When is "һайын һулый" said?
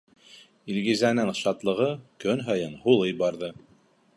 2.49-3.17